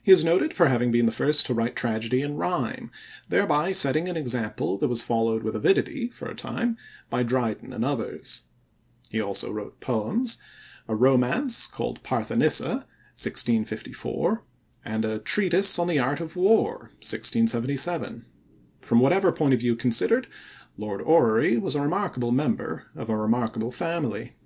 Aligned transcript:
He 0.00 0.12
is 0.12 0.24
noted 0.24 0.54
for 0.54 0.68
having 0.68 0.92
been 0.92 1.06
the 1.06 1.10
first 1.10 1.44
to 1.46 1.52
write 1.52 1.74
tragedy 1.74 2.22
in 2.22 2.36
rhyme, 2.36 2.88
thereby 3.28 3.72
setting 3.72 4.06
an 4.08 4.16
example 4.16 4.78
that 4.78 4.86
was 4.86 5.02
followed 5.02 5.42
with 5.42 5.56
avidity 5.56 6.06
for 6.08 6.28
a 6.28 6.36
time 6.36 6.76
by 7.10 7.24
Dryden 7.24 7.72
and 7.72 7.84
others. 7.84 8.44
He 9.10 9.20
also 9.20 9.50
wrote 9.50 9.80
poems, 9.80 10.38
a 10.86 10.94
romance 10.94 11.66
called 11.66 12.04
Parthenissa 12.04 12.86
(1654), 13.18 14.44
and 14.84 15.04
a 15.04 15.18
Treatise 15.18 15.80
on 15.80 15.88
the 15.88 15.98
Art 15.98 16.20
of 16.20 16.36
War 16.36 16.90
(1677). 17.02 18.24
From 18.80 19.00
whatever 19.00 19.32
point 19.32 19.52
of 19.54 19.58
view 19.58 19.74
considered, 19.74 20.28
Lord 20.78 21.02
Orrery 21.02 21.56
was 21.56 21.74
a 21.74 21.80
remarkable 21.82 22.30
member 22.30 22.84
of 22.94 23.10
a 23.10 23.16
remarkable 23.16 23.72
family. 23.72 24.36